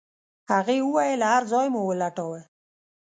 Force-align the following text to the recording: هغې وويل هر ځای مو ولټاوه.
هغې 0.51 0.77
وويل 0.87 1.21
هر 1.31 1.41
ځای 1.51 1.67
مو 1.73 1.81
ولټاوه. 1.89 2.41